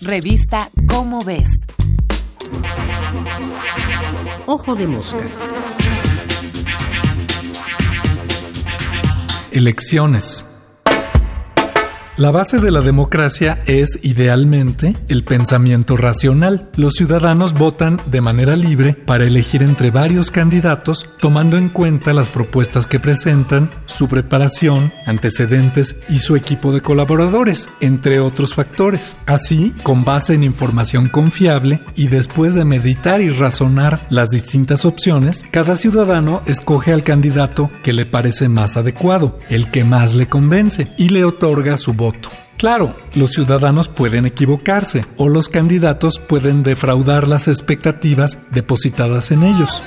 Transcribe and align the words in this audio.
Revista 0.00 0.70
Cómo 0.86 1.20
ves. 1.24 1.48
Ojo 4.46 4.76
de 4.76 4.86
mosca. 4.86 5.18
Elecciones. 9.50 10.47
La 12.18 12.32
base 12.32 12.58
de 12.58 12.72
la 12.72 12.80
democracia 12.80 13.60
es, 13.66 14.00
idealmente, 14.02 14.96
el 15.06 15.22
pensamiento 15.22 15.96
racional. 15.96 16.68
Los 16.74 16.94
ciudadanos 16.94 17.54
votan 17.54 18.00
de 18.06 18.20
manera 18.20 18.56
libre 18.56 18.94
para 18.94 19.22
elegir 19.22 19.62
entre 19.62 19.92
varios 19.92 20.32
candidatos, 20.32 21.08
tomando 21.20 21.56
en 21.56 21.68
cuenta 21.68 22.12
las 22.12 22.28
propuestas 22.28 22.88
que 22.88 22.98
presentan, 22.98 23.70
su 23.86 24.08
preparación, 24.08 24.92
antecedentes 25.06 25.94
y 26.08 26.18
su 26.18 26.34
equipo 26.34 26.72
de 26.72 26.80
colaboradores, 26.80 27.68
entre 27.78 28.18
otros 28.18 28.52
factores. 28.52 29.16
Así, 29.26 29.72
con 29.84 30.04
base 30.04 30.34
en 30.34 30.42
información 30.42 31.08
confiable 31.08 31.84
y 31.94 32.08
después 32.08 32.52
de 32.54 32.64
meditar 32.64 33.20
y 33.20 33.30
razonar 33.30 34.08
las 34.10 34.30
distintas 34.30 34.84
opciones, 34.84 35.44
cada 35.52 35.76
ciudadano 35.76 36.42
escoge 36.46 36.92
al 36.92 37.04
candidato 37.04 37.70
que 37.84 37.92
le 37.92 38.06
parece 38.06 38.48
más 38.48 38.76
adecuado, 38.76 39.38
el 39.48 39.70
que 39.70 39.84
más 39.84 40.16
le 40.16 40.26
convence, 40.26 40.88
y 40.98 41.10
le 41.10 41.24
otorga 41.24 41.76
su 41.76 41.92
voto 41.92 42.07
Claro, 42.56 42.96
los 43.14 43.30
ciudadanos 43.30 43.88
pueden 43.88 44.26
equivocarse 44.26 45.06
o 45.16 45.28
los 45.28 45.48
candidatos 45.48 46.18
pueden 46.18 46.64
defraudar 46.64 47.28
las 47.28 47.46
expectativas 47.46 48.38
depositadas 48.50 49.30
en 49.30 49.44
ellos. 49.44 49.82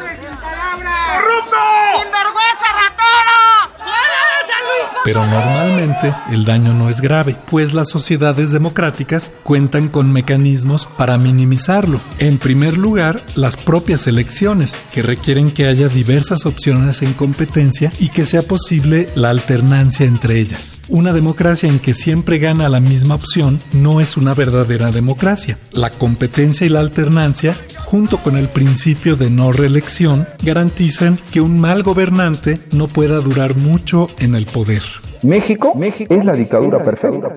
Pero 5.03 5.25
normalmente 5.25 6.13
el 6.29 6.45
daño 6.45 6.73
no 6.73 6.87
es 6.87 7.01
grave, 7.01 7.35
pues 7.49 7.73
las 7.73 7.89
sociedades 7.89 8.51
democráticas 8.51 9.31
cuentan 9.43 9.87
con 9.87 10.11
mecanismos 10.11 10.85
para 10.85 11.17
minimizarlo. 11.17 11.99
En 12.19 12.37
primer 12.37 12.77
lugar, 12.77 13.23
las 13.35 13.57
propias 13.57 14.05
elecciones, 14.05 14.75
que 14.93 15.01
requieren 15.01 15.51
que 15.51 15.65
haya 15.65 15.87
diversas 15.87 16.45
opciones 16.45 17.01
en 17.01 17.13
competencia 17.13 17.91
y 17.99 18.09
que 18.09 18.25
sea 18.25 18.43
posible 18.43 19.09
la 19.15 19.31
alternancia 19.31 20.05
entre 20.05 20.39
ellas. 20.39 20.75
Una 20.87 21.13
democracia 21.13 21.67
en 21.67 21.79
que 21.79 21.93
siempre 21.93 22.37
gana 22.37 22.69
la 22.69 22.79
misma 22.79 23.15
opción 23.15 23.59
no 23.73 24.01
es 24.01 24.17
una 24.17 24.33
verdadera 24.33 24.91
democracia. 24.91 25.57
La 25.71 25.89
competencia 25.89 26.67
y 26.67 26.69
la 26.69 26.79
alternancia, 26.79 27.55
junto 27.79 28.21
con 28.21 28.37
el 28.37 28.49
principio 28.49 29.15
de 29.15 29.29
no 29.29 29.51
reelección, 29.51 30.27
garantizan 30.43 31.17
que 31.31 31.41
un 31.41 31.59
mal 31.59 31.81
gobernante 31.81 32.59
no 32.71 32.87
pueda 32.87 33.19
durar 33.19 33.55
mucho 33.55 34.09
en 34.19 34.35
el 34.35 34.45
poder. 34.45 34.90
México, 35.23 35.73
México 35.75 36.13
es 36.13 36.25
la 36.25 36.33
dictadura 36.33 36.83
perfecta. 36.83 37.29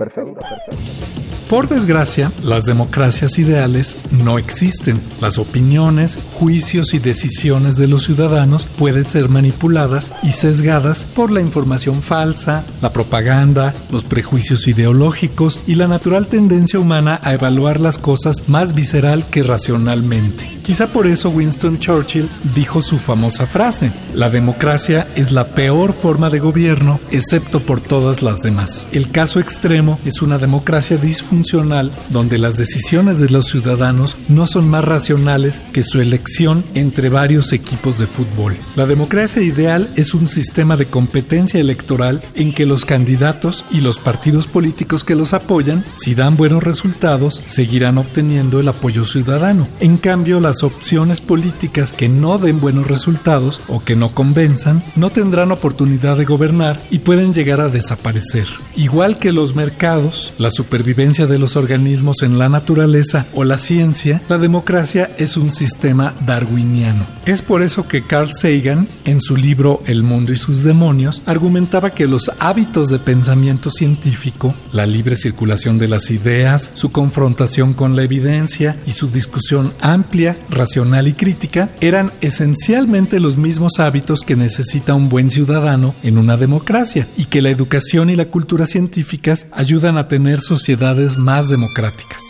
Por 1.51 1.69
desgracia, 1.69 2.33
las 2.43 2.65
democracias 2.65 3.39
ideales 3.39 3.97
no 4.25 4.39
existen. 4.39 4.99
Las 5.21 5.39
opiniones, 5.39 6.19
juicios 6.33 6.95
y 6.95 6.99
decisiones 6.99 7.77
de 7.77 7.87
los 7.87 8.05
ciudadanos 8.05 8.65
pueden 8.65 9.05
ser 9.05 9.29
manipuladas 9.29 10.13
y 10.23 10.33
sesgadas 10.33 11.05
por 11.05 11.31
la 11.31 11.43
información 11.43 12.03
falsa, 12.03 12.65
la 12.81 12.93
propaganda, 12.93 13.75
los 13.93 14.05
prejuicios 14.05 14.67
ideológicos 14.67 15.61
y 15.67 15.75
la 15.75 15.87
natural 15.87 16.27
tendencia 16.27 16.81
humana 16.81 17.21
a 17.23 17.35
evaluar 17.35 17.79
las 17.79 17.99
cosas 17.99 18.49
más 18.49 18.75
visceral 18.75 19.25
que 19.31 19.43
racionalmente. 19.43 20.54
Quizá 20.65 20.87
por 20.87 21.07
eso 21.07 21.29
Winston 21.29 21.79
Churchill 21.79 22.27
dijo 22.55 22.81
su 22.81 22.97
famosa 22.97 23.45
frase, 23.45 23.93
la 24.15 24.31
democracia 24.31 25.07
es 25.15 25.31
la 25.31 25.49
peor 25.49 25.93
forma 25.93 26.31
de 26.31 26.39
gobierno 26.39 26.99
excepto 27.11 27.61
por 27.61 27.83
todas 27.83 28.23
las 28.23 28.41
demás. 28.41 28.87
El 28.91 29.11
caso 29.11 29.41
extremo 29.41 30.01
es 30.07 30.23
una 30.23 30.39
democracia 30.39 30.97
disfuncional 30.97 31.93
donde 32.09 32.39
las 32.39 32.57
decisiones 32.57 33.21
de 33.21 33.29
los 33.29 33.49
ciudadanos 33.49 34.17
no 34.29 34.47
son 34.47 34.67
más 34.67 34.87
racionales 34.87 35.61
que 35.75 35.83
su 35.83 36.01
elección 36.01 36.65
entre 36.75 37.11
varios 37.11 37.53
equipos 37.53 37.99
de 37.99 38.07
fútbol. 38.07 38.57
La 38.75 38.87
democracia 38.87 39.43
ideal 39.43 39.91
es 39.97 40.15
un 40.15 40.27
sistema 40.27 40.79
de 40.79 40.87
competencia 40.87 41.61
electoral 41.61 42.23
en 42.37 42.55
que 42.55 42.65
los 42.65 42.87
candidatos 42.87 43.67
y 43.71 43.83
los 43.83 43.99
partidos 43.99 44.47
políticos 44.47 45.05
que 45.05 45.15
los 45.15 45.35
apoyan, 45.35 45.85
si 45.93 46.15
dan 46.15 46.39
buenos 46.39 46.63
resultados, 46.63 47.43
seguirán 47.49 47.99
obteniendo 47.99 48.61
el 48.61 48.69
apoyo 48.69 49.05
ciudadano. 49.05 49.69
En 49.81 49.99
cambio, 49.99 50.41
la 50.63 50.69
opciones 50.69 51.21
políticas 51.21 51.93
que 51.93 52.09
no 52.09 52.39
den 52.39 52.61
buenos 52.61 52.87
resultados 52.87 53.61
o 53.69 53.83
que 53.83 53.97
no 53.97 54.15
convenzan 54.15 54.83
no 54.95 55.11
tendrán 55.11 55.51
oportunidad 55.51 56.17
de 56.17 56.25
gobernar 56.25 56.81
y 56.91 57.01
pueden 57.01 57.35
llegar 57.35 57.61
a 57.61 57.69
desaparecer. 57.69 58.47
Igual 58.77 59.19
que 59.19 59.33
los 59.33 59.57
mercados, 59.57 60.33
la 60.39 60.51
supervivencia 60.51 61.27
de 61.27 61.39
los 61.39 61.57
organismos 61.57 62.23
en 62.23 62.39
la 62.39 62.49
naturaleza 62.49 63.27
o 63.35 63.45
la 63.45 63.59
ciencia, 63.59 64.23
la 64.29 64.39
democracia 64.39 65.11
es 65.19 65.37
un 65.37 65.51
sistema 65.51 66.15
darwiniano. 66.25 67.05
Es 67.27 67.43
por 67.43 67.63
eso 67.63 67.89
que 67.89 68.03
Carl 68.03 68.31
Sagan, 68.33 68.87
en 69.05 69.21
su 69.21 69.37
libro 69.37 69.83
El 69.87 70.03
mundo 70.03 70.33
y 70.33 70.37
sus 70.37 70.63
demonios, 70.63 71.23
argumentaba 71.27 71.91
que 71.91 72.07
los 72.07 72.31
hábitos 72.39 72.89
de 72.89 72.99
pensamiento 72.99 73.71
científico, 73.71 74.55
la 74.73 74.87
libre 74.87 75.17
circulación 75.17 75.79
de 75.79 75.89
las 75.89 76.11
ideas, 76.11 76.71
su 76.75 76.91
confrontación 76.91 77.73
con 77.73 77.97
la 77.97 78.03
evidencia 78.03 78.77
y 78.87 78.93
su 78.93 79.09
discusión 79.09 79.73
amplia 79.81 80.37
racional 80.49 81.09
y 81.09 81.13
crítica 81.13 81.69
eran 81.81 82.11
esencialmente 82.21 83.21
los 83.21 83.37
mismos 83.37 83.79
hábitos 83.79 84.21
que 84.21 84.37
necesita 84.37 84.95
un 84.95 85.09
buen 85.09 85.31
ciudadano 85.31 85.95
en 86.03 86.19
una 86.19 86.37
democracia 86.37 87.07
y 87.17 87.27
que 87.27 87.43
la 87.43 87.51
educación 87.51 88.11
y 88.11 88.17
la 88.17 88.27
cultura 88.27 88.67
científicas 88.67 89.47
ayudan 89.53 89.99
a 89.99 90.09
tener 90.09 90.41
sociedades 90.41 91.17
más 91.17 91.49
democráticas. 91.49 92.23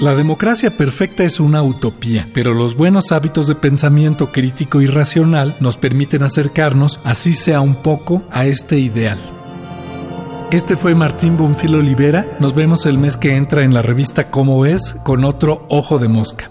La 0.00 0.14
democracia 0.14 0.76
perfecta 0.76 1.22
es 1.22 1.38
una 1.38 1.62
utopía, 1.62 2.28
pero 2.32 2.54
los 2.54 2.76
buenos 2.76 3.12
hábitos 3.12 3.46
de 3.46 3.54
pensamiento 3.54 4.32
crítico 4.32 4.80
y 4.80 4.86
racional 4.86 5.56
nos 5.60 5.76
permiten 5.76 6.22
acercarnos, 6.22 6.98
así 7.04 7.34
sea 7.34 7.60
un 7.60 7.76
poco, 7.76 8.22
a 8.30 8.46
este 8.46 8.78
ideal. 8.78 9.18
Este 10.50 10.76
fue 10.76 10.94
Martín 10.94 11.36
Bonfil 11.38 11.74
Olivera. 11.74 12.26
Nos 12.38 12.54
vemos 12.54 12.84
el 12.84 12.98
mes 12.98 13.16
que 13.16 13.36
entra 13.36 13.62
en 13.62 13.72
la 13.72 13.80
revista 13.80 14.30
Cómo 14.30 14.66
es 14.66 14.96
con 15.02 15.24
otro 15.24 15.66
Ojo 15.70 15.98
de 15.98 16.08
Mosca. 16.08 16.50